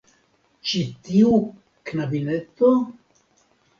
[0.69, 0.79] Ĉi
[1.09, 1.29] tiu
[1.91, 2.73] knabineto?